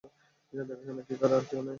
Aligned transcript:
এসব 0.53 0.65
দেখাশোনার 0.69 1.05
কী 1.07 1.13
আর 1.29 1.43
কেউ 1.49 1.61
নেই? 1.61 1.69